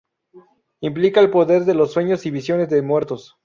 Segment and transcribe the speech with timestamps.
[0.79, 3.37] Implica el poder de los sueños y visiones de muertos.